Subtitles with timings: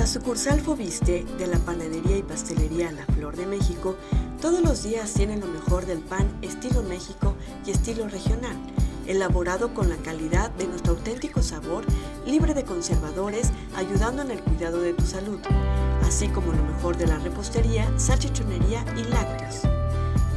[0.00, 3.96] la sucursal Fobiste de la panadería y pastelería La Flor de México,
[4.40, 7.34] todos los días tienen lo mejor del pan estilo México
[7.66, 8.56] y estilo regional,
[9.06, 11.84] elaborado con la calidad de nuestro auténtico sabor,
[12.24, 15.38] libre de conservadores, ayudando en el cuidado de tu salud,
[16.02, 19.70] así como lo mejor de la repostería, salchichonería y lácteos.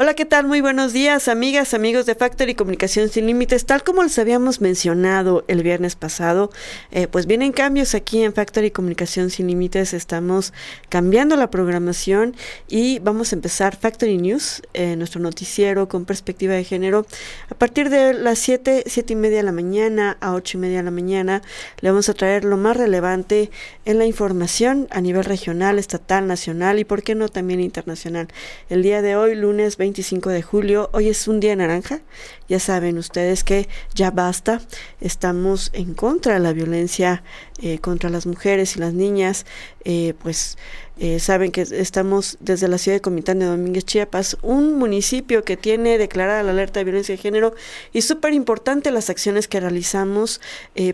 [0.00, 0.47] Hola, ¿qué tal?
[0.47, 3.66] Muy buenos días, amigas, amigos de Factory Comunicación Sin Límites.
[3.66, 6.53] Tal como les habíamos mencionado el viernes pasado,
[6.92, 9.94] eh, pues vienen cambios aquí en Factory Comunicación Sin Límites.
[9.94, 10.53] Estamos
[10.88, 12.37] cambiando la programación
[12.69, 17.04] y vamos a empezar Factory News, eh, nuestro noticiero con perspectiva de género.
[17.50, 20.76] A partir de las 7, 7 y media de la mañana a 8 y media
[20.76, 21.42] de la mañana,
[21.81, 23.50] le vamos a traer lo más relevante
[23.84, 28.28] en la información a nivel regional, estatal, nacional y, por qué no, también internacional.
[28.69, 30.91] El día de hoy, lunes 20 25 de julio.
[30.93, 32.03] Hoy es un día naranja.
[32.48, 34.60] Ya saben ustedes que ya basta.
[35.00, 37.22] Estamos en contra de la violencia
[37.60, 39.44] eh, contra las mujeres y las niñas.
[39.84, 40.56] Eh, pues
[40.98, 45.56] eh, saben que estamos desde la ciudad de Comitán de Domínguez, Chiapas, un municipio que
[45.56, 47.55] tiene declarada la alerta de violencia de género
[47.93, 50.40] y súper importante las acciones que realizamos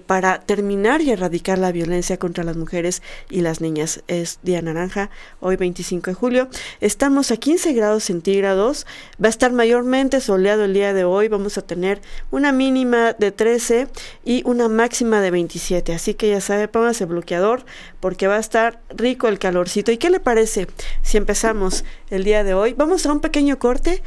[0.07, 4.03] para terminar y erradicar la violencia contra las mujeres y las niñas.
[4.07, 6.49] Es Día Naranja, hoy 25 de julio.
[6.81, 8.87] Estamos a 15 grados centígrados,
[9.23, 12.01] va a estar mayormente soleado el día de hoy, vamos a tener
[12.31, 13.89] una mínima de 13
[14.25, 17.65] y una máxima de 27, así que ya sabe, póngase bloqueador
[18.01, 20.67] porque va a estar rico el calorcito ¿Y qué le parece
[21.03, 22.75] si empezamos el día de hoy?
[22.75, 24.03] Vamos a un pequeño corte,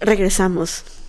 [0.00, 1.01] regresamos.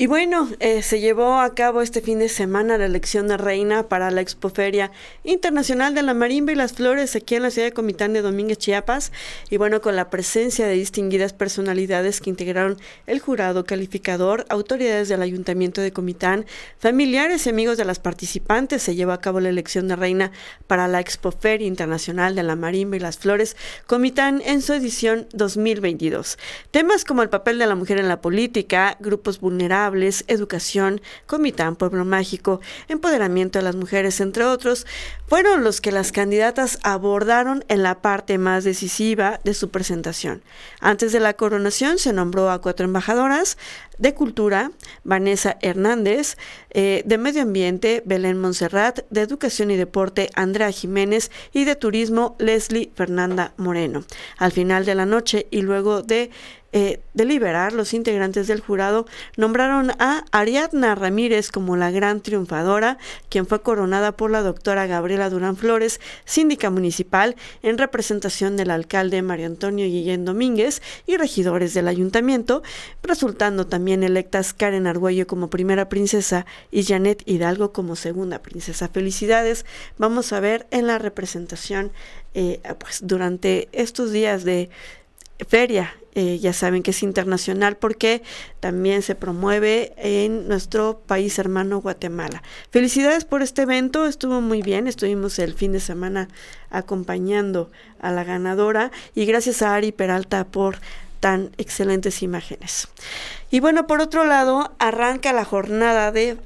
[0.00, 3.88] Y bueno, eh, se llevó a cabo este fin de semana la elección de reina
[3.88, 4.92] para la Expoferia
[5.24, 8.58] Internacional de la Marimba y las Flores aquí en la ciudad de Comitán de Domínguez,
[8.58, 9.10] Chiapas.
[9.50, 12.78] Y bueno, con la presencia de distinguidas personalidades que integraron
[13.08, 16.46] el jurado calificador, autoridades del Ayuntamiento de Comitán,
[16.78, 20.30] familiares y amigos de las participantes, se llevó a cabo la elección de reina
[20.68, 23.56] para la Expoferia Internacional de la Marimba y las Flores
[23.88, 26.38] Comitán en su edición 2022.
[26.70, 29.87] Temas como el papel de la mujer en la política, grupos vulnerables,
[30.26, 34.86] educación, Comitán, Pueblo Mágico, empoderamiento de las mujeres, entre otros,
[35.26, 40.42] fueron los que las candidatas abordaron en la parte más decisiva de su presentación.
[40.80, 43.56] Antes de la coronación se nombró a cuatro embajadoras,
[43.98, 44.70] de Cultura,
[45.04, 46.36] Vanessa Hernández,
[46.70, 52.36] eh, de Medio Ambiente, Belén Monserrat, de Educación y Deporte, Andrea Jiménez y de Turismo,
[52.38, 54.04] Leslie Fernanda Moreno.
[54.38, 56.30] Al final de la noche y luego de
[56.70, 59.06] eh, deliberar, los integrantes del jurado
[59.38, 62.98] nombraron a Ariadna Ramírez como la gran triunfadora,
[63.30, 69.22] quien fue coronada por la doctora Gabriela Durán Flores, síndica municipal, en representación del alcalde
[69.22, 72.62] Mario Antonio Guillén Domínguez y regidores del ayuntamiento,
[73.02, 78.88] resultando también electas Karen Argüello como primera princesa y Janet Hidalgo como segunda princesa.
[78.88, 79.64] Felicidades,
[79.96, 81.92] vamos a ver en la representación
[82.34, 84.68] eh, pues durante estos días de
[85.48, 88.24] feria eh, ya saben que es internacional porque
[88.58, 92.42] también se promueve en nuestro país hermano Guatemala.
[92.72, 96.26] Felicidades por este evento, estuvo muy bien, estuvimos el fin de semana
[96.70, 97.70] acompañando
[98.00, 100.80] a la ganadora y gracias a Ari Peralta por
[101.20, 102.88] tan excelentes imágenes.
[103.50, 106.36] Y bueno, por otro lado, arranca la jornada de,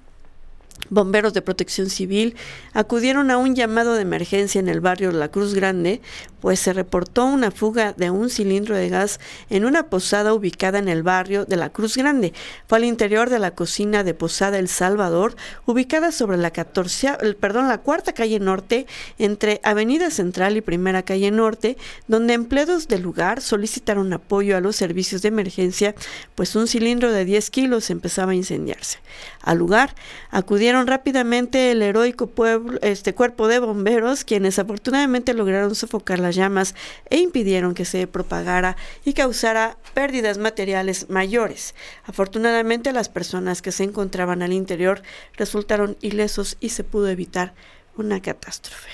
[0.90, 2.36] Bomberos de Protección Civil
[2.74, 6.02] acudieron a un llamado de emergencia en el barrio La Cruz Grande,
[6.42, 9.20] pues se reportó una fuga de un cilindro de gas
[9.50, 12.34] en una posada ubicada en el barrio de La Cruz Grande.
[12.68, 15.36] Fue al interior de la cocina de Posada El Salvador,
[15.66, 18.88] ubicada sobre la 14, perdón, la cuarta calle norte,
[19.20, 24.76] entre Avenida Central y Primera Calle Norte, donde empleados del lugar solicitaron apoyo a los
[24.76, 25.96] servicios de emergencia,
[26.36, 29.00] pues un cilindro de 10 kilos empezaba a incendiarse.
[29.42, 29.96] Al lugar
[30.32, 36.76] acudieron rápidamente el heroico pueblo, este cuerpo de bomberos, quienes afortunadamente lograron sofocar las llamas
[37.10, 41.76] e impidieron que se propagara y causara pérdidas materiales mayores.
[42.06, 45.02] Afortunadamente las personas que se encontraban al interior
[45.36, 47.54] resultaron ilesos y se pudo evitar
[47.98, 48.90] una catástrofe.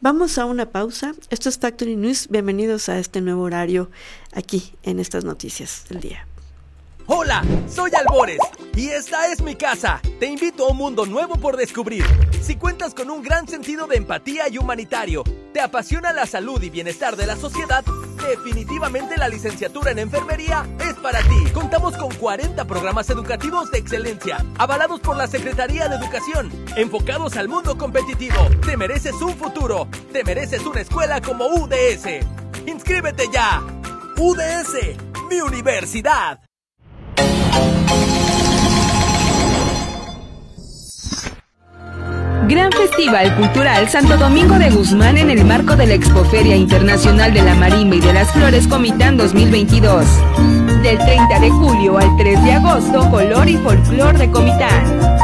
[0.00, 1.14] Vamos a una pausa.
[1.30, 2.28] Esto es Factory News.
[2.28, 3.90] Bienvenidos a este nuevo horario
[4.32, 6.26] aquí en estas noticias del día.
[7.10, 8.38] Hola, soy Albores
[8.76, 9.98] y esta es mi casa.
[10.20, 12.04] Te invito a un mundo nuevo por descubrir.
[12.42, 15.24] Si cuentas con un gran sentido de empatía y humanitario,
[15.54, 17.82] te apasiona la salud y bienestar de la sociedad,
[18.28, 21.50] definitivamente la licenciatura en enfermería es para ti.
[21.54, 27.48] Contamos con 40 programas educativos de excelencia, avalados por la Secretaría de Educación, enfocados al
[27.48, 28.50] mundo competitivo.
[28.66, 32.20] Te mereces un futuro, te mereces una escuela como UDS.
[32.66, 33.62] ¡Inscríbete ya!
[34.18, 34.74] UDS,
[35.30, 36.47] mi universidad.
[42.48, 47.42] Gran Festival Cultural Santo Domingo de Guzmán en el marco de la Expoferia Internacional de
[47.42, 50.06] la Marimba y de las Flores Comitán 2022.
[50.82, 55.18] Del 30 de julio al 3 de agosto, Color y Folclor de Comitán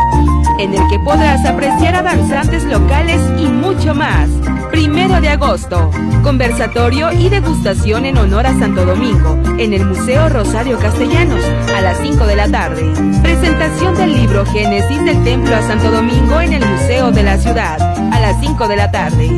[0.58, 4.28] en el que podrás apreciar a danzantes locales y mucho más.
[4.74, 5.92] Primero de agosto,
[6.24, 11.44] conversatorio y degustación en honor a Santo Domingo en el Museo Rosario Castellanos
[11.76, 12.82] a las 5 de la tarde.
[13.22, 17.80] Presentación del libro Génesis del Templo a Santo Domingo en el Museo de la Ciudad
[17.80, 19.30] a las 5 de la tarde.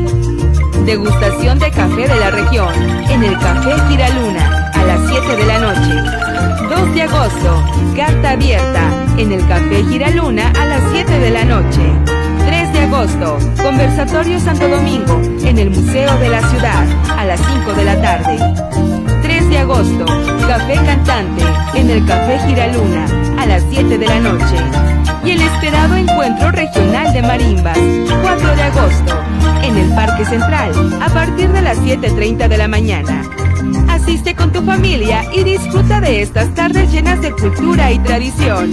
[0.86, 2.72] Degustación de café de la región
[3.10, 6.70] en el Café Giraluna a las 7 de la noche.
[6.70, 7.62] 2 de agosto,
[7.94, 12.15] carta abierta en el Café Giraluna a las 7 de la noche.
[12.96, 17.74] 3 de agosto, conversatorio Santo Domingo en el Museo de la Ciudad a las 5
[17.74, 18.38] de la tarde.
[19.20, 20.06] 3 de agosto,
[20.48, 23.04] café cantante en el Café Giraluna
[23.38, 24.56] a las 7 de la noche.
[25.26, 27.78] Y el esperado encuentro regional de marimbas,
[28.22, 29.20] 4 de agosto,
[29.62, 33.22] en el Parque Central a partir de las 7.30 de la mañana.
[33.90, 38.72] Asiste con tu familia y disfruta de estas tardes llenas de cultura y tradición.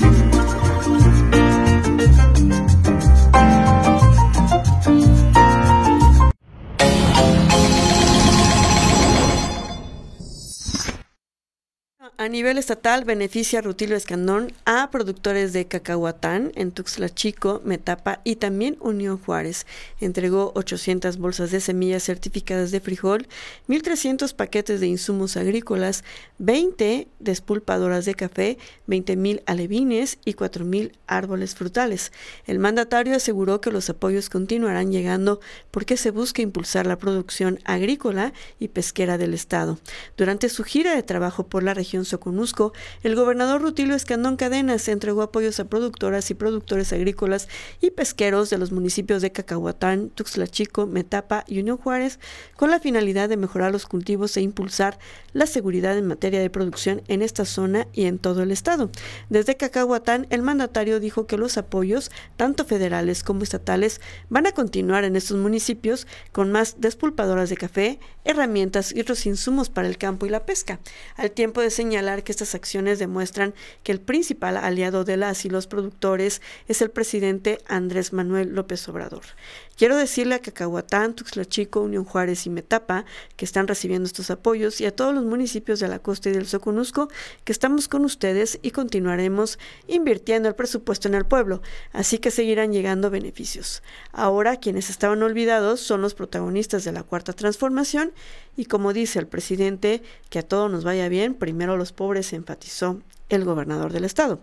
[12.34, 18.76] Nivel estatal, beneficia Rutilio Escandón a productores de cacahuatán en Tuxtla Chico, Metapa y también
[18.80, 19.68] Unión Juárez.
[20.02, 23.28] Entregó 800 bolsas de semillas certificadas de frijol,
[23.68, 26.04] 1.300 paquetes de insumos agrícolas,
[26.40, 32.12] 20 despulpadoras de café, 20.000 alevines y 4.000 árboles frutales.
[32.48, 38.34] El mandatario aseguró que los apoyos continuarán llegando porque se busca impulsar la producción agrícola
[38.60, 39.78] y pesquera del Estado.
[40.18, 42.72] Durante su gira de trabajo por la región Soconusco,
[43.04, 47.50] el gobernador Rutilio Escandón Cadenas entregó apoyos a productoras y productores agrícolas
[47.82, 52.20] y pesqueros de los municipios de Cacahuatán, Tuxtla Chico, Metapa y Unión Juárez,
[52.56, 55.00] con la finalidad de mejorar los cultivos e impulsar
[55.34, 58.90] la seguridad en materia de producción en esta zona y en todo el estado.
[59.30, 64.00] Desde Cacahuatán, el mandatario dijo que los apoyos, tanto federales como estatales,
[64.30, 69.70] van a continuar en estos municipios con más despulpadoras de café, herramientas y otros insumos
[69.70, 70.80] para el campo y la pesca,
[71.18, 75.50] al tiempo de señalar que estas acciones demuestran que el principal aliado de las y
[75.50, 79.24] los productores es el presidente Andrés Manuel López Obrador.
[79.76, 84.80] Quiero decirle a Cacahuatán, Tuxtla Chico, Unión Juárez y Metapa, que están recibiendo estos apoyos,
[84.80, 87.10] y a todos los municipios de la costa y del Soconusco,
[87.44, 92.72] que estamos con ustedes y continuaremos invirtiendo el presupuesto en el pueblo, así que seguirán
[92.72, 93.82] llegando beneficios.
[94.12, 98.14] Ahora, quienes estaban olvidados son los protagonistas de la cuarta transformación,
[98.56, 103.02] y como dice el presidente, que a todo nos vaya bien, primero los pobres, enfatizó
[103.36, 104.42] el gobernador del estado.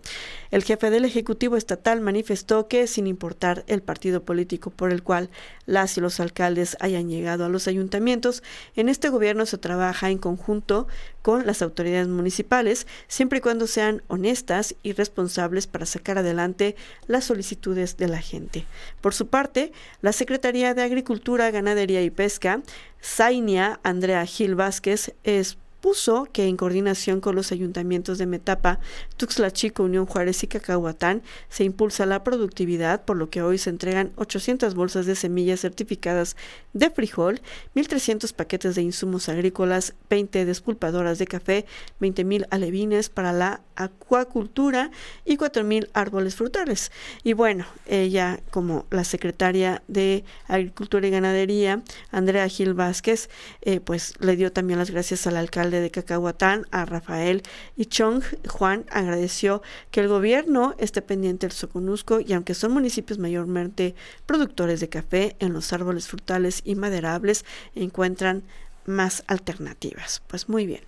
[0.51, 5.29] El jefe del Ejecutivo Estatal manifestó que, sin importar el partido político por el cual
[5.65, 8.43] las y los alcaldes hayan llegado a los ayuntamientos,
[8.75, 10.87] en este gobierno se trabaja en conjunto
[11.21, 16.75] con las autoridades municipales, siempre y cuando sean honestas y responsables para sacar adelante
[17.07, 18.65] las solicitudes de la gente.
[19.01, 19.71] Por su parte,
[20.01, 22.61] la Secretaría de Agricultura, Ganadería y Pesca,
[23.03, 28.79] Zainia Andrea Gil Vázquez, es puso que en coordinación con los ayuntamientos de Metapa,
[29.17, 33.71] Tuxtla Chico, Unión Juárez y Cacahuatán se impulsa la productividad, por lo que hoy se
[33.71, 36.37] entregan 800 bolsas de semillas certificadas
[36.73, 37.41] de frijol,
[37.75, 41.65] 1.300 paquetes de insumos agrícolas, 20 despulpadoras de café,
[41.99, 44.91] 20.000 alevines para la acuacultura
[45.25, 46.91] y 4.000 árboles frutales.
[47.23, 53.29] Y bueno, ella como la secretaria de Agricultura y Ganadería, Andrea Gil Vázquez,
[53.61, 57.43] eh, pues le dio también las gracias al alcalde de Cacahuatán, a Rafael
[57.77, 59.61] y Chong, Juan agradeció
[59.91, 65.35] que el gobierno esté pendiente del Soconusco y aunque son municipios mayormente productores de café,
[65.39, 68.43] en los árboles frutales y maderables encuentran
[68.85, 70.21] más alternativas.
[70.27, 70.81] Pues muy bien.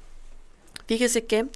[0.88, 1.48] Fíjese que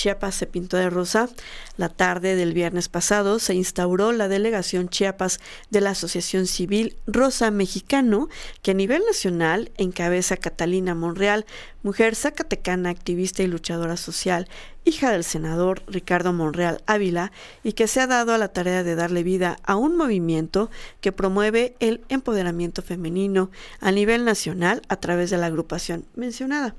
[0.00, 1.28] Chiapas se pintó de rosa.
[1.76, 7.50] La tarde del viernes pasado se instauró la delegación Chiapas de la Asociación Civil Rosa
[7.50, 8.30] Mexicano,
[8.62, 11.44] que a nivel nacional encabeza Catalina Monreal,
[11.82, 14.48] mujer zacatecana, activista y luchadora social,
[14.84, 17.32] hija del senador Ricardo Monreal Ávila,
[17.62, 20.70] y que se ha dado a la tarea de darle vida a un movimiento
[21.00, 26.74] que promueve el empoderamiento femenino a nivel nacional a través de la agrupación mencionada.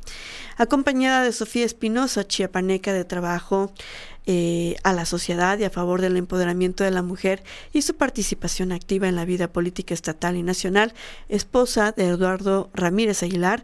[0.57, 3.71] Acompañada de Sofía Espinosa, chiapaneca de trabajo
[4.27, 7.43] eh, a la sociedad y a favor del empoderamiento de la mujer
[7.73, 10.93] y su participación activa en la vida política estatal y nacional,
[11.27, 13.63] esposa de Eduardo Ramírez Aguilar,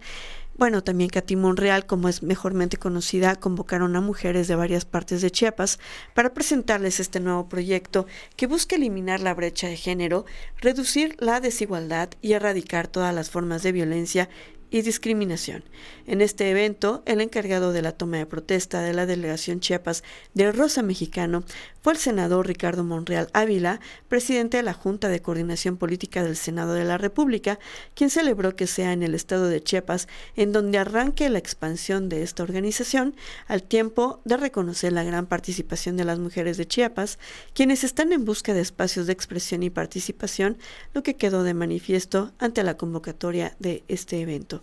[0.58, 5.30] bueno, también Katy Monreal, como es mejormente conocida, convocaron a mujeres de varias partes de
[5.30, 5.78] Chiapas
[6.16, 10.26] para presentarles este nuevo proyecto que busca eliminar la brecha de género,
[10.60, 14.30] reducir la desigualdad y erradicar todas las formas de violencia
[14.70, 15.64] y discriminación.
[16.06, 20.52] En este evento, el encargado de la toma de protesta de la delegación Chiapas de
[20.52, 21.44] Rosa Mexicano
[21.82, 26.74] fue el senador Ricardo Monreal Ávila, presidente de la Junta de Coordinación Política del Senado
[26.74, 27.60] de la República,
[27.94, 32.24] quien celebró que sea en el estado de Chiapas en donde arranque la expansión de
[32.24, 33.16] esta organización,
[33.48, 37.20] al tiempo de reconocer la gran participación de las mujeres de Chiapas,
[37.54, 40.58] quienes están en busca de espacios de expresión y participación,
[40.94, 44.57] lo que quedó de manifiesto ante la convocatoria de este evento.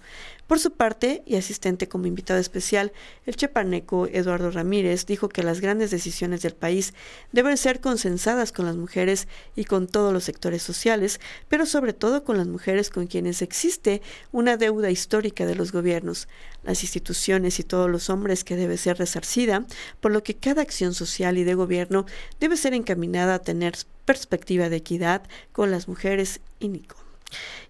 [0.47, 2.93] Por su parte, y asistente como invitado especial,
[3.25, 6.93] el chepaneco Eduardo Ramírez dijo que las grandes decisiones del país
[7.33, 12.25] deben ser consensadas con las mujeres y con todos los sectores sociales, pero sobre todo
[12.25, 16.29] con las mujeres con quienes existe una deuda histórica de los gobiernos,
[16.63, 19.65] las instituciones y todos los hombres que debe ser resarcida,
[20.01, 22.05] por lo que cada acción social y de gobierno
[22.39, 23.75] debe ser encaminada a tener
[24.05, 25.23] perspectiva de equidad
[25.53, 27.04] con las mujeres y Nico.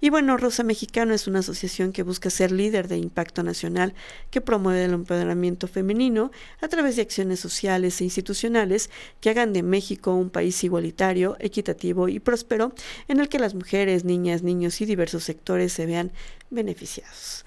[0.01, 3.95] Y bueno, Rosa Mexicano es una asociación que busca ser líder de impacto nacional
[4.31, 6.31] que promueve el empoderamiento femenino
[6.61, 8.91] a través de acciones sociales e institucionales
[9.21, 12.75] que hagan de México un país igualitario, equitativo y próspero
[13.09, 16.13] en el que las mujeres, niñas, niños y diversos sectores se vean
[16.51, 17.45] beneficiados.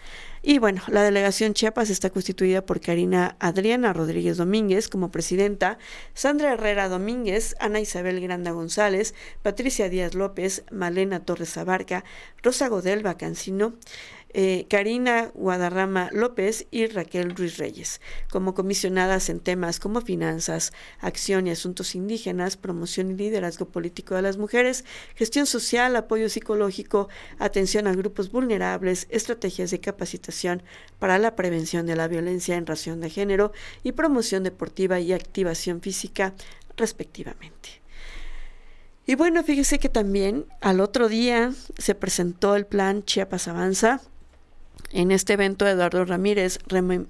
[0.49, 5.77] Y bueno, la delegación Chiapas está constituida por Karina Adriana Rodríguez Domínguez como presidenta,
[6.13, 12.05] Sandra Herrera Domínguez, Ana Isabel Granda González, Patricia Díaz López, Malena Torres Abarca,
[12.41, 13.73] Rosa Godelba Cancino,
[14.33, 21.47] eh, Karina Guadarrama López y Raquel Ruiz Reyes, como comisionadas en temas como finanzas, acción
[21.47, 27.87] y asuntos indígenas, promoción y liderazgo político de las mujeres, gestión social, apoyo psicológico, atención
[27.87, 30.63] a grupos vulnerables, estrategias de capacitación
[30.99, 33.51] para la prevención de la violencia en razón de género
[33.83, 36.33] y promoción deportiva y activación física,
[36.75, 37.81] respectivamente.
[39.05, 44.01] Y bueno, fíjese que también al otro día se presentó el plan Chiapas Avanza,
[44.91, 46.59] en este evento, Eduardo Ramírez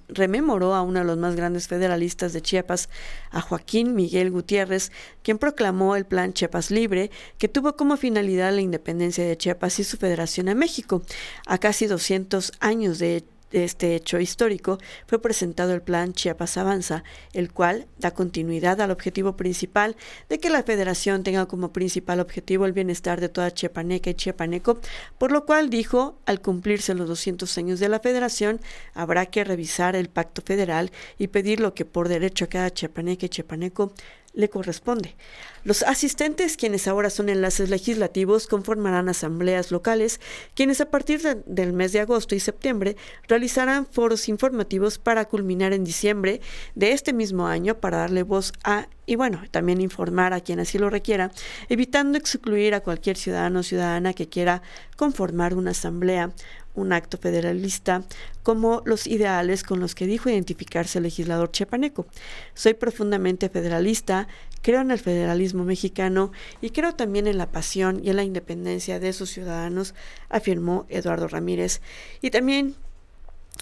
[0.07, 2.89] rememoró a uno de los más grandes federalistas de Chiapas,
[3.29, 4.91] a Joaquín Miguel Gutiérrez,
[5.21, 9.83] quien proclamó el Plan Chiapas Libre, que tuvo como finalidad la independencia de Chiapas y
[9.83, 11.03] su federación a México.
[11.45, 17.03] A casi 200 años de de este hecho histórico fue presentado el Plan Chiapas Avanza,
[17.33, 19.95] el cual da continuidad al objetivo principal
[20.29, 24.79] de que la federación tenga como principal objetivo el bienestar de toda chiapaneca y chiapaneco,
[25.17, 28.59] por lo cual dijo, al cumplirse los 200 años de la federación,
[28.93, 33.25] habrá que revisar el pacto federal y pedir lo que por derecho a cada chiapaneca
[33.25, 33.93] y chiapaneco
[34.37, 35.15] le corresponde.
[35.63, 40.21] Los asistentes, quienes ahora son enlaces legislativos, conformarán asambleas locales,
[40.53, 42.95] quienes a partir del mes de agosto y septiembre
[43.27, 46.39] realizarán foros informativos para culminar en diciembre
[46.75, 50.77] de este mismo año para darle voz a y bueno, también informar a quien así
[50.77, 51.31] lo requiera,
[51.69, 54.61] evitando excluir a cualquier ciudadano o ciudadana que quiera
[54.97, 56.33] conformar una asamblea
[56.77, 58.03] un acto federalista
[58.43, 62.05] como los ideales con los que dijo identificarse el legislador chiapaneco.
[62.53, 64.27] Soy profundamente federalista,
[64.61, 68.99] creo en el federalismo mexicano y creo también en la pasión y en la independencia
[68.99, 69.95] de sus ciudadanos,
[70.29, 71.81] afirmó Eduardo Ramírez.
[72.21, 72.75] Y también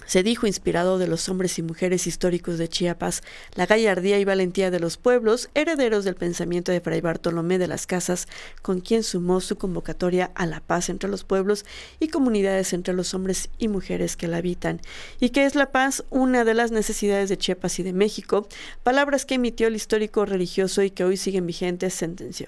[0.04, 3.22] se dijo inspirado de los hombres y mujeres históricos de Chiapas,
[3.54, 7.86] la gallardía y valentía de los pueblos, herederos del pensamiento de Fray Bartolomé de las
[7.86, 8.28] Casas,
[8.62, 11.64] con quien sumó su convocatoria a la paz entre los pueblos
[11.98, 14.80] y comunidades entre los hombres y mujeres que la habitan,
[15.18, 18.48] y que es la paz una de las necesidades de Chiapas y de México,
[18.82, 22.46] palabras que emitió el histórico religioso y que hoy siguen vigentes, sentenció.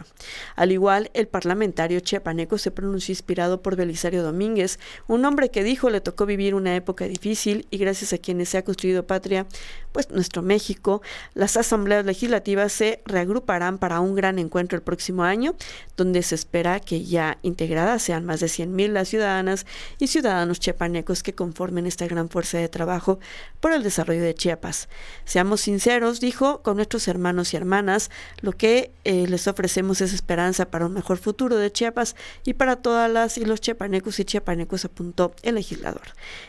[0.54, 5.90] Al igual, el parlamentario chiapaneco se pronunció inspirado por Belisario Domínguez, un hombre que dijo
[5.90, 9.46] le tocó vivir una época difícil y gracias a quienes se ha construido patria,
[9.92, 11.02] pues nuestro México,
[11.34, 15.54] las asambleas legislativas se reagruparán para un gran encuentro el próximo año,
[15.96, 19.66] donde se espera que ya integradas sean más de 100.000 las ciudadanas
[19.98, 23.18] y ciudadanos chiapanecos que conformen esta gran fuerza de trabajo
[23.60, 24.88] por el desarrollo de Chiapas.
[25.24, 30.70] Seamos sinceros, dijo, con nuestros hermanos y hermanas, lo que eh, les ofrecemos es esperanza
[30.70, 34.84] para un mejor futuro de Chiapas y para todas las y los chiapanecos y chiapanecos,
[34.84, 36.02] apuntó el legislador.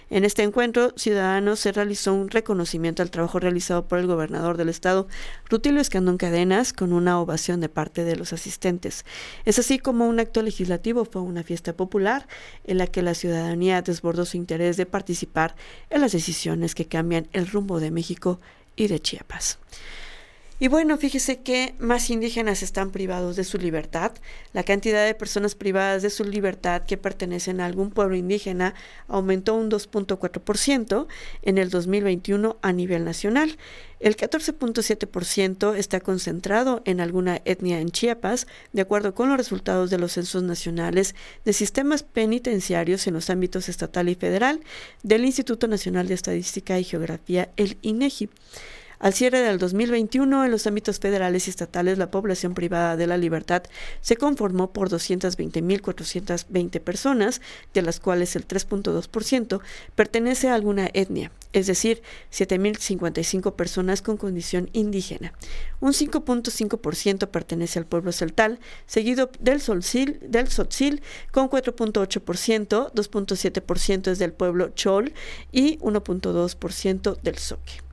[0.09, 4.69] En este encuentro, Ciudadanos se realizó un reconocimiento al trabajo realizado por el gobernador del
[4.69, 5.07] estado,
[5.49, 9.05] Rutilio Escandón Cadenas, con una ovación de parte de los asistentes.
[9.45, 12.27] Es así como un acto legislativo fue una fiesta popular
[12.65, 15.55] en la que la ciudadanía desbordó su interés de participar
[15.89, 18.39] en las decisiones que cambian el rumbo de México
[18.75, 19.59] y de Chiapas.
[20.61, 24.11] Y bueno, fíjese que más indígenas están privados de su libertad.
[24.51, 28.75] La cantidad de personas privadas de su libertad que pertenecen a algún pueblo indígena
[29.07, 31.07] aumentó un 2.4%
[31.43, 33.57] en el 2021 a nivel nacional.
[34.01, 39.97] El 14.7% está concentrado en alguna etnia en Chiapas, de acuerdo con los resultados de
[39.97, 44.59] los censos nacionales de sistemas penitenciarios en los ámbitos estatal y federal
[45.03, 48.29] del Instituto Nacional de Estadística y Geografía, el INEGI.
[48.99, 53.17] Al cierre del 2021, en los ámbitos federales y estatales, la población privada de la
[53.17, 53.63] libertad
[54.01, 57.39] se conformó por 220.420 personas,
[57.73, 59.61] de las cuales el 3.2%
[59.95, 62.01] pertenece a alguna etnia, es decir,
[62.33, 65.31] 7.055 personas con condición indígena.
[65.79, 74.19] Un 5.5% pertenece al pueblo celtal, seguido del, solcil, del Sotzil con 4.8%, 2.7% es
[74.19, 75.13] del pueblo chol
[75.53, 77.88] y 1.2% del soque.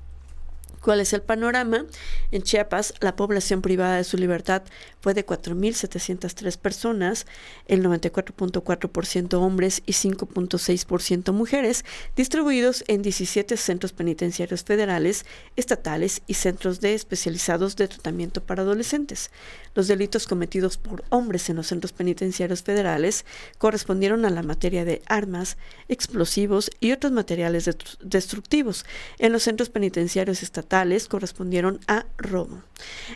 [0.86, 1.84] ¿Cuál es el panorama?
[2.30, 4.62] En Chiapas, la población privada de su libertad
[5.00, 7.26] fue de 4.703 personas,
[7.66, 16.80] el 94.4% hombres y 5.6% mujeres, distribuidos en 17 centros penitenciarios federales, estatales y centros
[16.80, 19.32] de especializados de tratamiento para adolescentes.
[19.74, 23.26] Los delitos cometidos por hombres en los centros penitenciarios federales
[23.58, 25.56] correspondieron a la materia de armas,
[25.88, 27.68] explosivos y otros materiales
[28.00, 28.86] destructivos.
[29.18, 30.75] En los centros penitenciarios estatales,
[31.08, 32.62] correspondieron a robo.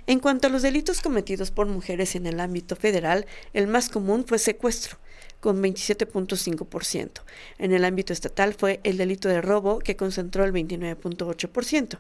[0.07, 4.25] En cuanto a los delitos cometidos por mujeres en el ámbito federal, el más común
[4.27, 4.97] fue secuestro,
[5.41, 7.23] con 27.5%.
[7.59, 11.99] En el ámbito estatal fue el delito de robo, que concentró el 29.8%.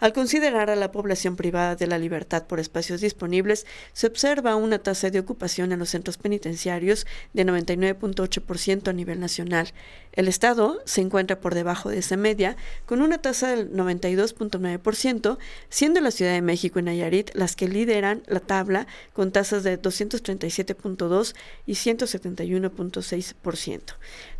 [0.00, 4.78] Al considerar a la población privada de la libertad por espacios disponibles, se observa una
[4.78, 9.72] tasa de ocupación en los centros penitenciarios de 99.8% a nivel nacional.
[10.12, 15.38] El Estado se encuentra por debajo de esa media, con una tasa del 92.9%,
[15.70, 19.80] siendo la Ciudad de México y Nayarit las que lideran la tabla con tasas de
[19.80, 21.34] 237.2
[21.66, 21.74] y
[22.90, 23.80] 171.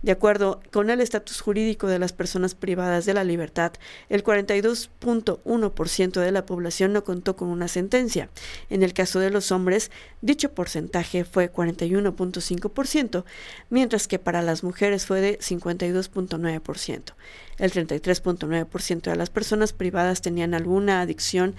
[0.03, 3.73] De acuerdo con el estatus jurídico de las personas privadas de la libertad,
[4.09, 8.29] el 42.1% de la población no contó con una sentencia.
[8.69, 13.25] En el caso de los hombres, dicho porcentaje fue 41.5%,
[13.71, 17.15] mientras que para las mujeres fue de 52.9%.
[17.59, 21.55] El 33.9% de las personas privadas tenían alguna adicción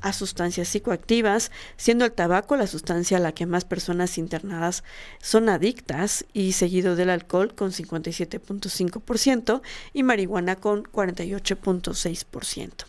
[0.00, 4.84] a sustancias psicoactivas, siendo el tabaco la sustancia a la que más personas internadas
[5.20, 12.84] son adictas y seguido del alcohol con 57.5% y marihuana con 48.6%.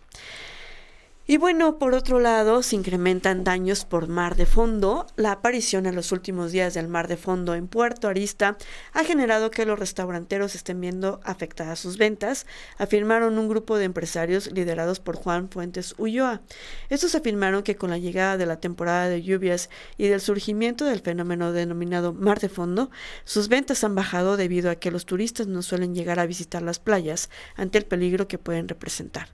[1.31, 5.05] Y bueno, por otro lado, se incrementan daños por mar de fondo.
[5.15, 8.57] La aparición en los últimos días del mar de fondo en Puerto Arista
[8.93, 12.47] ha generado que los restauranteros estén viendo afectadas sus ventas,
[12.79, 16.41] afirmaron un grupo de empresarios liderados por Juan Fuentes Ulloa.
[16.89, 21.01] Estos afirmaron que con la llegada de la temporada de lluvias y del surgimiento del
[21.01, 22.89] fenómeno denominado mar de fondo,
[23.23, 26.79] sus ventas han bajado debido a que los turistas no suelen llegar a visitar las
[26.79, 29.29] playas ante el peligro que pueden representar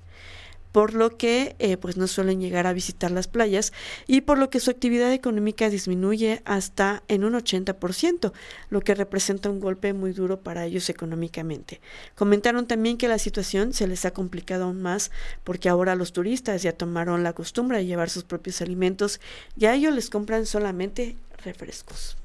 [0.75, 3.71] por lo que eh, pues no suelen llegar a visitar las playas
[4.07, 8.33] y por lo que su actividad económica disminuye hasta en un 80%,
[8.69, 11.79] lo que representa un golpe muy duro para ellos económicamente.
[12.15, 15.11] Comentaron también que la situación se les ha complicado aún más
[15.45, 19.21] porque ahora los turistas ya tomaron la costumbre de llevar sus propios alimentos
[19.55, 22.17] y a ellos les compran solamente refrescos.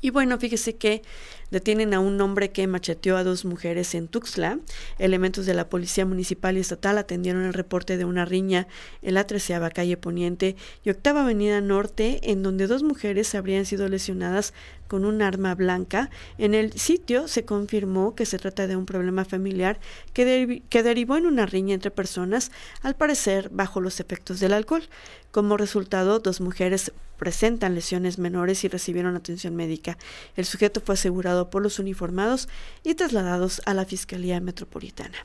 [0.00, 1.02] Y bueno, fíjese que
[1.50, 4.58] detienen a un hombre que macheteó a dos mujeres en Tuxtla.
[4.98, 8.66] Elementos de la Policía Municipal y Estatal atendieron el reporte de una riña
[9.02, 13.88] en la treceava calle Poniente y octava avenida Norte, en donde dos mujeres habrían sido
[13.88, 14.54] lesionadas
[14.88, 16.10] con un arma blanca.
[16.38, 19.78] En el sitio se confirmó que se trata de un problema familiar
[20.12, 22.50] que, que derivó en una riña entre personas,
[22.82, 24.82] al parecer bajo los efectos del alcohol.
[25.30, 29.98] Como resultado, dos mujeres presentan lesiones menores y recibieron atención médica.
[30.36, 32.48] El sujeto fue asegurado por los uniformados
[32.82, 35.18] y trasladados a la Fiscalía Metropolitana.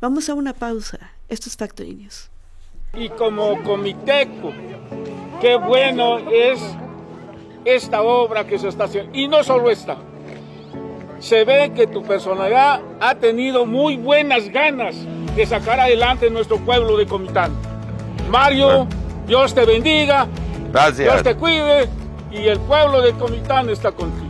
[0.00, 1.12] Vamos a una pausa.
[1.28, 2.08] Estos Factory
[2.94, 4.52] Y como comiteco,
[5.40, 6.58] qué bueno es
[7.64, 9.16] esta obra que se está haciendo.
[9.16, 9.96] Y no solo esta.
[11.18, 14.96] Se ve que tu personalidad ha tenido muy buenas ganas
[15.34, 17.52] de sacar adelante nuestro pueblo de Comitán.
[18.30, 18.86] Mario,
[19.26, 20.26] Dios te bendiga.
[20.72, 21.12] Gracias.
[21.12, 21.88] Dios te cuide
[22.30, 24.27] y el pueblo de Comitán está contigo.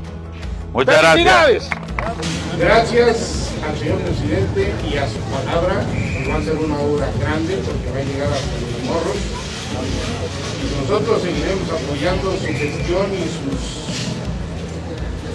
[0.72, 1.68] Muchas gracias.
[2.59, 5.85] Gracias al señor presidente y a su palabra.
[6.28, 9.16] va a ser una obra grande porque va a llegar a los morros.
[10.61, 13.61] Y nosotros seguiremos apoyando su gestión y sus,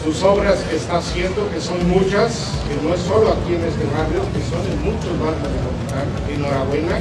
[0.04, 3.86] sus obras que está haciendo, que son muchas, que no es solo aquí en este
[3.90, 6.08] barrio, que son en muchos barrios de Comitán.
[6.30, 7.00] Enhorabuena.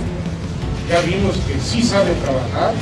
[0.88, 2.72] Ya vimos que sí sabe trabajar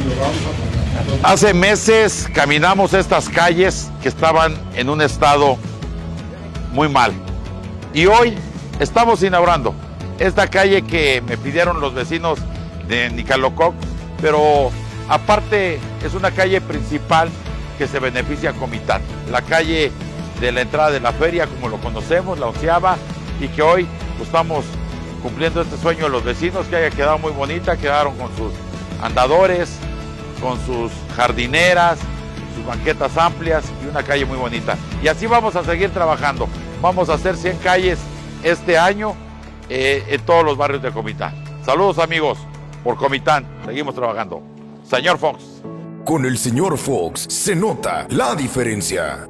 [0.00, 0.79] y lo vamos a apoyar.
[1.22, 5.58] Hace meses caminamos estas calles que estaban en un estado
[6.72, 7.12] muy mal.
[7.92, 8.36] Y hoy
[8.78, 9.74] estamos inaugurando
[10.18, 12.38] esta calle que me pidieron los vecinos
[12.88, 13.74] de Nicalococ,
[14.20, 14.70] pero
[15.08, 17.28] aparte es una calle principal
[17.78, 19.02] que se beneficia a Comitán.
[19.30, 19.90] La calle
[20.40, 22.96] de la entrada de la feria, como lo conocemos, la onceava,
[23.40, 24.64] y que hoy pues, estamos
[25.22, 28.52] cumpliendo este sueño de los vecinos, que haya quedado muy bonita, quedaron con sus
[29.02, 29.78] andadores,
[30.40, 31.98] con sus jardineras,
[32.54, 34.76] sus banquetas amplias y una calle muy bonita.
[35.02, 36.48] Y así vamos a seguir trabajando.
[36.80, 37.98] Vamos a hacer 100 calles
[38.42, 39.14] este año
[39.68, 41.34] eh, en todos los barrios de Comitán.
[41.64, 42.38] Saludos amigos
[42.82, 43.46] por Comitán.
[43.64, 44.42] Seguimos trabajando.
[44.84, 45.62] Señor Fox.
[46.04, 49.28] Con el señor Fox se nota la diferencia.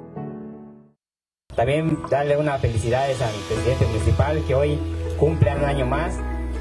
[1.57, 4.79] También darle unas felicidades al presidente municipal que hoy
[5.18, 6.14] cumple un año más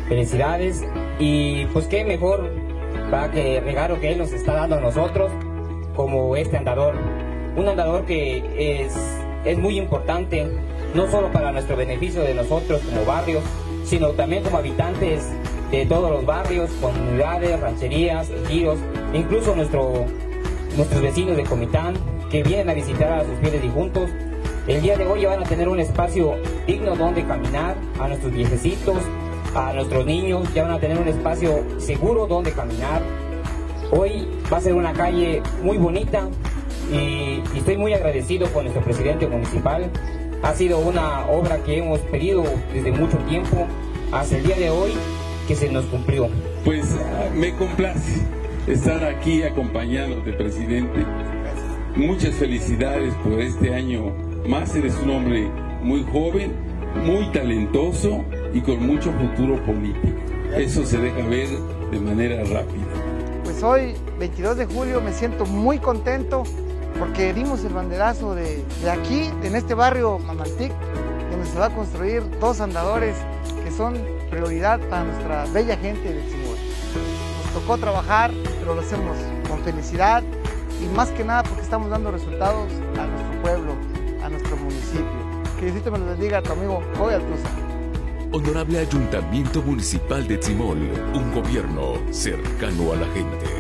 [0.10, 0.84] Felicidades
[1.20, 2.52] y pues qué mejor
[3.10, 5.32] para que regalo que Él nos está dando a nosotros
[5.96, 6.96] como este andador.
[7.56, 8.96] Un andador que es,
[9.46, 10.48] es muy importante,
[10.94, 13.44] no solo para nuestro beneficio de nosotros como barrios,
[13.84, 15.28] sino también como habitantes
[15.72, 18.80] de todos los barrios, comunidades, rancherías, ejidos,
[19.14, 20.06] incluso nuestro,
[20.78, 21.96] nuestros vecinos de Comitán
[22.30, 24.10] que vienen a visitar a sus fieles difuntos.
[24.68, 26.36] El día de hoy van a tener un espacio
[26.68, 28.98] digno donde caminar, a nuestros viejecitos,
[29.56, 33.02] a nuestros niños, ya van a tener un espacio seguro donde caminar.
[33.92, 36.28] Hoy va a ser una calle muy bonita
[36.92, 39.90] y, estoy muy agradecido con nuestro presidente municipal.
[40.44, 43.68] Ha sido una obra que hemos pedido desde mucho tiempo.
[44.12, 44.92] Hasta el día de hoy
[45.48, 46.30] que se nos cumplió.
[46.66, 46.96] Pues
[47.36, 48.22] me complace
[48.68, 51.06] estar aquí acompañándote, presidente.
[51.96, 54.14] Muchas felicidades por este año
[54.48, 54.76] más.
[54.76, 55.50] Eres un hombre
[55.82, 56.54] muy joven,
[57.06, 60.18] muy talentoso y con mucho futuro político.
[60.56, 61.50] Eso se deja ver
[61.92, 62.86] de manera rápida.
[63.44, 66.44] Pues hoy, 22 de julio, me siento muy contento
[66.98, 70.72] porque dimos el banderazo de, de aquí, en este barrio Mamaltic,
[71.32, 73.16] donde se va a construir dos andadores
[73.64, 73.96] que son
[74.30, 76.58] prioridad para nuestra bella gente de Simón.
[77.44, 80.24] Nos tocó trabajar, pero lo hacemos con felicidad
[80.82, 83.74] y más que nada porque estamos dando resultados a nuestro pueblo,
[84.24, 85.06] a nuestro municipio.
[85.60, 87.69] Que Diosito me lo bendiga tu amigo Joy Altuza.
[88.32, 90.78] Honorable Ayuntamiento Municipal de Tzimol,
[91.16, 93.59] un gobierno cercano a la gente.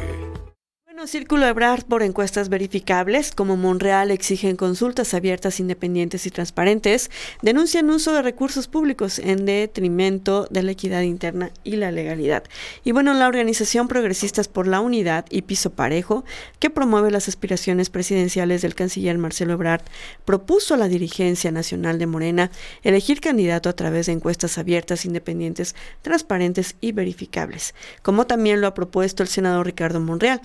[1.07, 7.09] Círculo Ebrard por encuestas verificables, como Monreal exigen consultas abiertas, independientes y transparentes,
[7.41, 12.43] denuncian uso de recursos públicos en detrimento de la equidad interna y la legalidad.
[12.83, 16.25] Y bueno, la Organización Progresistas por la Unidad y Piso Parejo,
[16.59, 19.83] que promueve las aspiraciones presidenciales del canciller Marcelo Ebrard,
[20.25, 22.51] propuso a la dirigencia nacional de Morena
[22.83, 28.73] elegir candidato a través de encuestas abiertas, independientes, transparentes y verificables, como también lo ha
[28.73, 30.41] propuesto el senador Ricardo Monreal.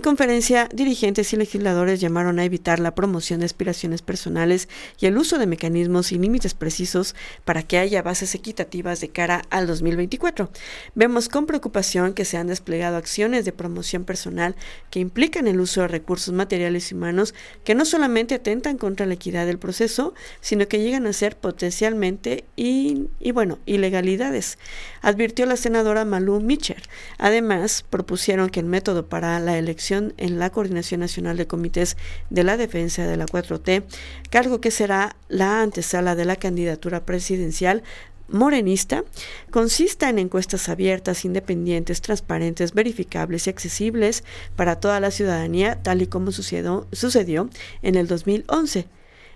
[0.00, 5.38] Conferencia, dirigentes y legisladores llamaron a evitar la promoción de aspiraciones personales y el uso
[5.38, 10.50] de mecanismos y límites precisos para que haya bases equitativas de cara al 2024.
[10.96, 14.56] Vemos con preocupación que se han desplegado acciones de promoción personal
[14.90, 17.32] que implican el uso de recursos materiales y humanos
[17.62, 22.44] que no solamente atentan contra la equidad del proceso, sino que llegan a ser potencialmente
[22.56, 24.58] y, y bueno, ilegalidades,
[25.00, 26.82] advirtió la senadora Malú Mitcher.
[27.18, 31.96] Además, propusieron que el método para la elección en la Coordinación Nacional de Comités
[32.30, 33.84] de la Defensa de la 4T,
[34.30, 37.82] cargo que será la antesala de la candidatura presidencial
[38.28, 39.04] morenista.
[39.50, 44.24] Consista en encuestas abiertas, independientes, transparentes, verificables y accesibles
[44.56, 47.48] para toda la ciudadanía, tal y como sucedió, sucedió
[47.82, 48.88] en el 2011,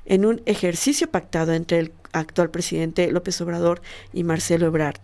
[0.04, 3.82] en un ejercicio pactado entre el actual presidente López Obrador
[4.12, 5.00] y Marcelo Ebrard.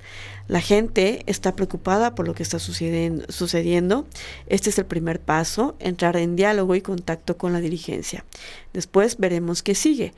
[0.49, 4.07] La gente está preocupada por lo que está sucediendo.
[4.47, 8.25] Este es el primer paso, entrar en diálogo y contacto con la dirigencia.
[8.73, 10.13] Después veremos qué sigue.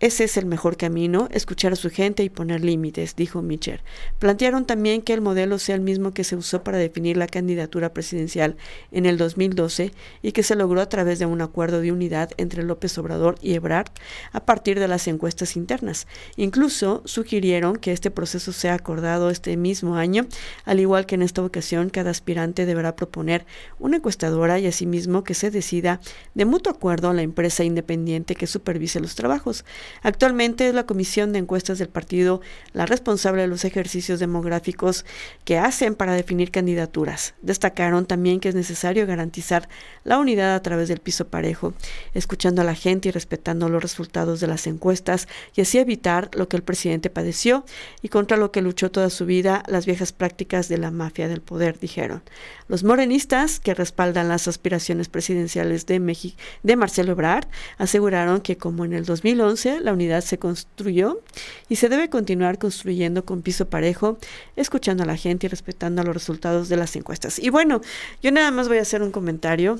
[0.00, 3.80] Ese es el mejor camino, escuchar a su gente y poner límites, dijo Mitchell.
[4.20, 7.92] Plantearon también que el modelo sea el mismo que se usó para definir la candidatura
[7.92, 8.56] presidencial
[8.92, 9.90] en el 2012
[10.22, 13.54] y que se logró a través de un acuerdo de unidad entre López Obrador y
[13.54, 13.90] Ebrard
[14.30, 16.06] a partir de las encuestas internas.
[16.36, 20.28] Incluso sugirieron que este proceso sea acordado este mismo año,
[20.64, 23.46] al igual que en esta ocasión cada aspirante deberá proponer
[23.80, 26.00] una encuestadora y asimismo que se decida
[26.34, 29.64] de mutuo acuerdo la empresa independiente que supervise los trabajos.
[30.02, 32.40] Actualmente es la Comisión de Encuestas del partido
[32.72, 35.04] la responsable de los ejercicios demográficos
[35.44, 37.34] que hacen para definir candidaturas.
[37.42, 39.68] Destacaron también que es necesario garantizar
[40.04, 41.74] la unidad a través del piso parejo,
[42.14, 46.48] escuchando a la gente y respetando los resultados de las encuestas y así evitar lo
[46.48, 47.64] que el presidente padeció
[48.02, 51.40] y contra lo que luchó toda su vida las viejas prácticas de la mafia del
[51.40, 52.22] poder, dijeron.
[52.68, 57.48] Los morenistas, que respaldan las aspiraciones presidenciales de, México, de Marcelo Ebrard,
[57.78, 61.20] aseguraron que como en el 2011 la unidad se construyó
[61.68, 64.18] y se debe continuar construyendo con piso parejo,
[64.56, 67.38] escuchando a la gente y respetando los resultados de las encuestas.
[67.38, 67.80] Y bueno,
[68.22, 69.78] yo nada más voy a hacer un comentario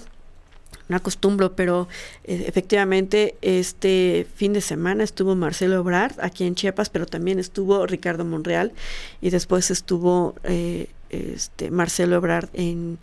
[0.88, 1.88] no acostumbro, pero
[2.24, 7.86] eh, efectivamente este fin de semana estuvo Marcelo Obrard aquí en Chiapas, pero también estuvo
[7.86, 8.72] Ricardo Monreal
[9.20, 12.98] y después estuvo eh, este Marcelo Obrard en,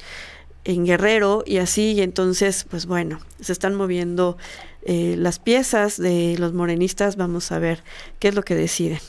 [0.66, 4.38] en Guerrero y así, y entonces, pues bueno, se están moviendo
[4.82, 7.84] eh, las piezas de los morenistas, vamos a ver
[8.20, 9.00] qué es lo que deciden.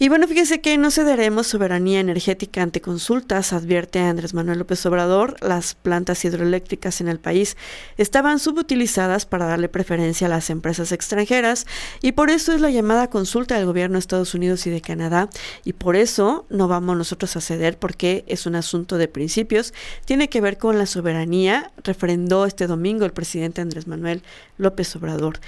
[0.00, 5.34] Y bueno, fíjese que no cederemos soberanía energética ante consultas, advierte Andrés Manuel López Obrador.
[5.40, 7.56] Las plantas hidroeléctricas en el país
[7.96, 11.66] estaban subutilizadas para darle preferencia a las empresas extranjeras
[12.00, 15.30] y por eso es la llamada consulta del gobierno de Estados Unidos y de Canadá
[15.64, 20.28] y por eso no vamos nosotros a ceder porque es un asunto de principios, tiene
[20.28, 24.22] que ver con la soberanía, refrendó este domingo el presidente Andrés Manuel
[24.58, 25.40] López Obrador.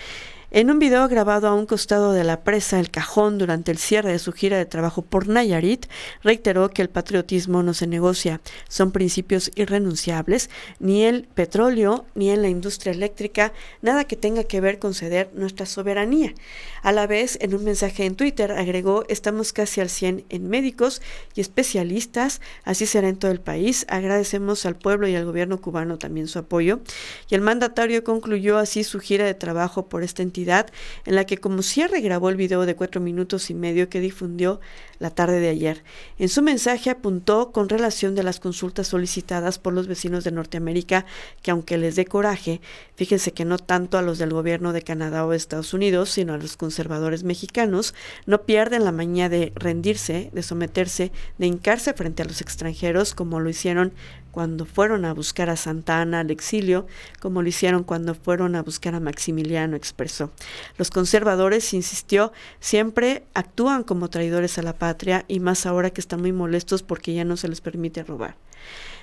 [0.52, 4.10] En un video grabado a un costado de la presa El Cajón durante el cierre
[4.10, 5.86] de su gira de trabajo por Nayarit,
[6.24, 12.42] reiteró que el patriotismo no se negocia, son principios irrenunciables, ni el petróleo, ni en
[12.42, 16.34] la industria eléctrica, nada que tenga que ver con ceder nuestra soberanía.
[16.82, 21.00] A la vez, en un mensaje en Twitter, agregó, estamos casi al 100 en médicos
[21.36, 23.86] y especialistas, así será en todo el país.
[23.88, 26.80] Agradecemos al pueblo y al gobierno cubano también su apoyo.
[27.28, 31.38] Y el mandatario concluyó así su gira de trabajo por esta entidad en la que
[31.38, 34.61] como cierre grabó el video de cuatro minutos y medio que difundió
[34.98, 35.83] la tarde de ayer.
[36.18, 41.07] En su mensaje apuntó con relación de las consultas solicitadas por los vecinos de Norteamérica
[41.42, 42.61] que aunque les dé coraje,
[42.96, 46.38] fíjense que no tanto a los del gobierno de Canadá o Estados Unidos, sino a
[46.38, 47.94] los conservadores mexicanos,
[48.26, 53.40] no pierden la maña de rendirse, de someterse, de hincarse frente a los extranjeros como
[53.40, 53.92] lo hicieron
[54.31, 56.87] cuando fueron a buscar a Santa Ana al exilio,
[57.21, 60.31] como lo hicieron cuando fueron a buscar a Maximiliano, expresó.
[60.79, 66.21] Los conservadores, insistió, siempre actúan como traidores a la patria y más ahora que están
[66.21, 68.37] muy molestos porque ya no se les permite robar.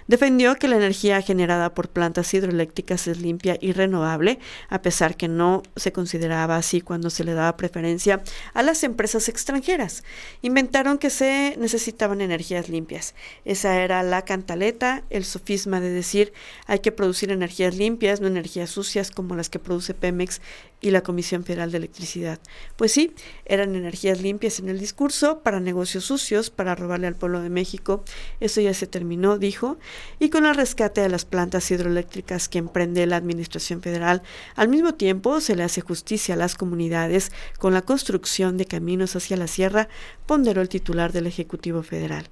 [0.08, 4.39] Defendió que la energía generada por plantas hidroeléctricas es limpia y renovable,
[4.70, 9.28] a pesar que no se consideraba así cuando se le daba preferencia a las empresas
[9.28, 10.06] extranjeras.
[10.41, 13.15] Inventaron que se necesitaban energías limpias.
[13.43, 16.32] Esa era la cantaleta, el sofisma de decir
[16.67, 20.39] hay que producir energías limpias, no energías sucias como las que produce Pemex
[20.80, 22.39] y la Comisión Federal de Electricidad.
[22.76, 23.13] Pues sí,
[23.46, 28.04] eran energías limpias en el discurso, para negocios sucios, para robarle al pueblo de México.
[28.39, 29.77] Eso ya se terminó, dijo
[30.19, 34.21] y con el rescate de las plantas hidroeléctricas que emprende la Administración Federal,
[34.55, 39.15] al mismo tiempo se le hace justicia a las comunidades con la construcción de caminos
[39.15, 39.88] hacia la sierra,
[40.25, 42.27] ponderó el titular del Ejecutivo Federal.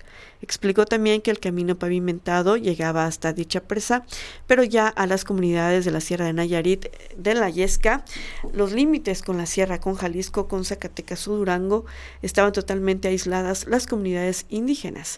[0.46, 4.06] Explicó también que el camino pavimentado llegaba hasta dicha presa,
[4.46, 6.86] pero ya a las comunidades de la Sierra de Nayarit,
[7.18, 8.06] de la Yesca,
[8.54, 11.86] los límites con la sierra, con Jalisco, con Zacatecas o Durango,
[12.22, 15.18] estaban totalmente aisladas las comunidades indígenas.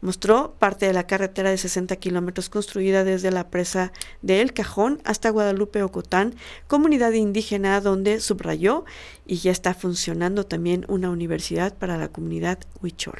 [0.00, 3.90] Mostró parte de la carretera de 60 kilómetros construida desde la presa
[4.22, 6.36] de El Cajón hasta Guadalupe Ocotán,
[6.68, 8.84] comunidad indígena donde subrayó
[9.26, 13.18] y ya está funcionando también una universidad para la comunidad Huichol.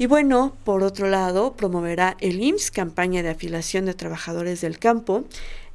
[0.00, 5.24] Y bueno, por otro lado, promoverá el IMSS campaña de afilación de trabajadores del campo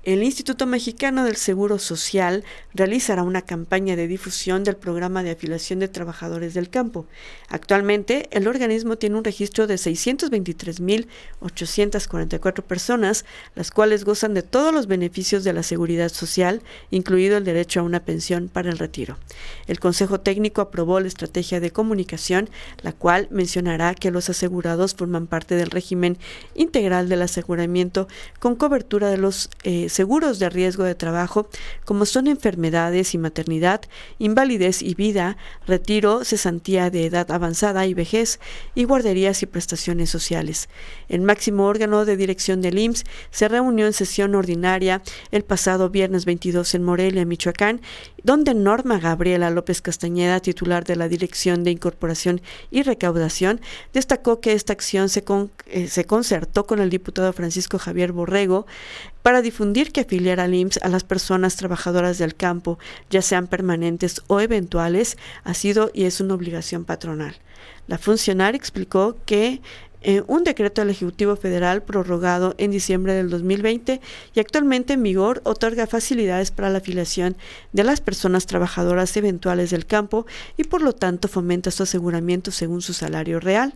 [0.06, 5.80] el Instituto Mexicano del Seguro Social realizará una campaña de difusión del programa de afiliación
[5.80, 7.08] de trabajadores del campo.
[7.50, 14.86] Actualmente, el organismo tiene un registro de 623.844 personas, las cuales gozan de todos los
[14.86, 19.18] beneficios de la seguridad social, incluido el derecho a una pensión para el retiro.
[19.65, 22.52] El Consejo Técnico aprobó la estrategia de comunicación,
[22.84, 26.20] la cual mencionará que los asegurados forman parte del régimen
[26.54, 28.08] integral del aseguramiento
[28.39, 31.47] con cobertura de los eh, seguros de riesgo de trabajo,
[31.86, 33.81] como son enfermedades y maternidad,
[34.19, 38.39] invalidez y vida, retiro, cesantía de edad avanzada y vejez,
[38.75, 40.69] y guarderías y prestaciones sociales.
[41.08, 46.25] El máximo órgano de dirección del IMSS se reunió en sesión ordinaria el pasado viernes
[46.25, 47.81] 22 en Morelia, Michoacán,
[48.23, 53.62] donde Norma Gabriela López Castañeda, titular de la Dirección de Incorporación y Recaudación,
[53.93, 55.23] destacó que esta acción se,
[55.67, 58.65] eh, se concertó con el diputado Francisco Javier Borrego,
[59.26, 62.78] para difundir que afiliar al IMSS a las personas trabajadoras del campo,
[63.10, 67.36] ya sean permanentes o eventuales, ha sido y es una obligación patronal.
[67.88, 69.62] La funcionaria explicó que
[70.04, 74.00] eh, un decreto del Ejecutivo Federal prorrogado en diciembre del 2020
[74.36, 77.36] y actualmente en vigor otorga facilidades para la afiliación
[77.73, 82.84] de las personas trabajadoras eventuales del campo y por lo tanto fomenta su aseguramiento según
[82.84, 83.73] su salario real.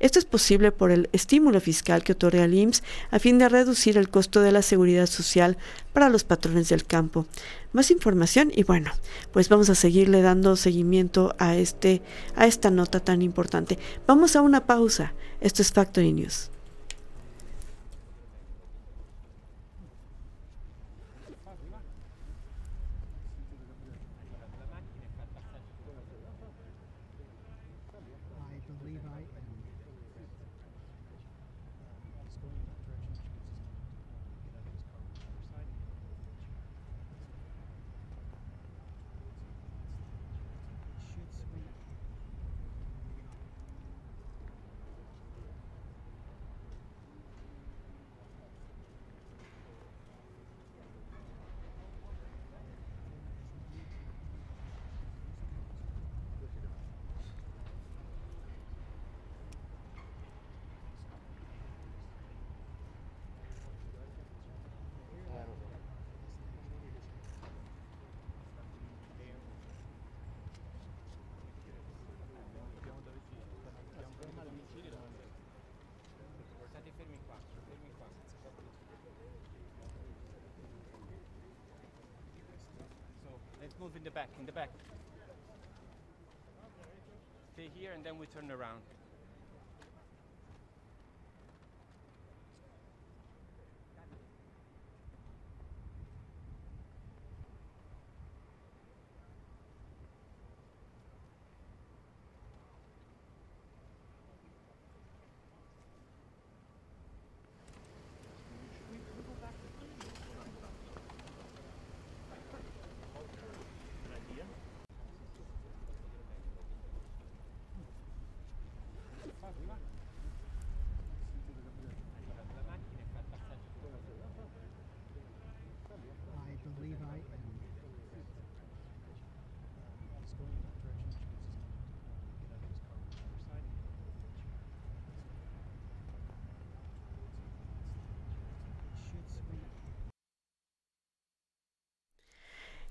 [0.00, 3.98] Esto es posible por el estímulo fiscal que otorga el IMSS a fin de reducir
[3.98, 5.58] el costo de la seguridad social
[5.92, 7.26] para los patrones del campo.
[7.72, 8.90] Más información y bueno,
[9.32, 12.02] pues vamos a seguirle dando seguimiento a este
[12.34, 13.78] a esta nota tan importante.
[14.06, 15.12] Vamos a una pausa.
[15.40, 16.50] Esto es Factory News.
[83.80, 84.68] Move in the back, in the back.
[87.54, 88.82] Stay here and then we turn around.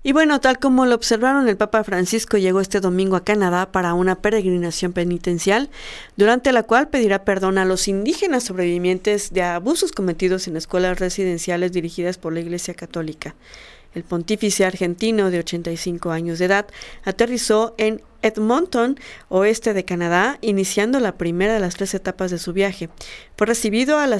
[0.02, 3.92] Y bueno, tal como lo observaron, el Papa Francisco llegó este domingo a Canadá para
[3.92, 5.68] una peregrinación penitencial,
[6.16, 11.72] durante la cual pedirá perdón a los indígenas sobrevivientes de abusos cometidos en escuelas residenciales
[11.72, 13.34] dirigidas por la Iglesia Católica.
[13.94, 16.66] El pontífice argentino de 85 años de edad
[17.04, 22.52] aterrizó en Edmonton, oeste de Canadá, iniciando la primera de las tres etapas de su
[22.52, 22.88] viaje.
[23.36, 24.18] Fue recibido a la,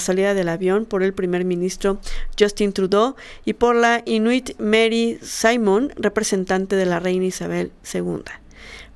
[0.00, 2.00] salida del avión por el primer ministro
[2.38, 3.14] Justin Trudeau
[3.44, 8.22] y por la inuit Mary Simon, representante de la reina Isabel II.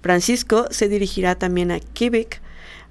[0.03, 2.41] Francisco se dirigirá también a Quebec,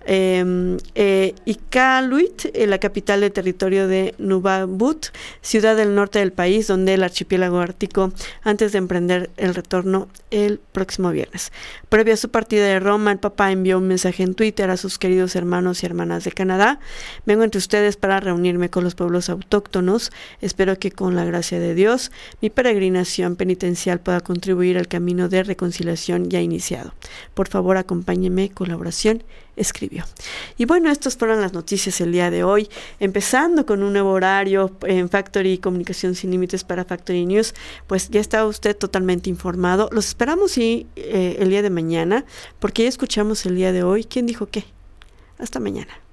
[0.08, 5.08] Em, eh, Iqaluit, eh, la capital del territorio de Nunavut,
[5.42, 8.12] ciudad del norte del país, donde el archipiélago ártico,
[8.44, 11.52] antes de emprender el retorno el próximo viernes.
[11.90, 15.00] Previo a su partida de Roma, el Papa envió un mensaje en Twitter a sus
[15.00, 16.80] queridos hermanos y hermanas de Canadá.
[17.26, 20.12] Vengo entre ustedes para reunirme con los pueblos autóctonos.
[20.40, 25.42] Espero que con la gracia de Dios mi peregrinación penitencial pueda contribuir al camino de
[25.42, 26.94] reconciliación ya iniciado.
[27.34, 29.24] Por favor, acompáñenme, colaboración
[29.56, 30.06] escribió.
[30.58, 34.76] Y bueno, estas fueron las noticias el día de hoy, empezando con un nuevo horario
[34.84, 37.54] en Factory Comunicación Sin Límites para Factory News,
[37.88, 39.90] pues ya está usted totalmente informado.
[39.92, 42.26] Los esperamos y, eh, el día de mañana,
[42.60, 44.04] porque ya escuchamos el día de hoy.
[44.04, 44.66] ¿Quién dijo qué?
[45.38, 46.05] Hasta mañana.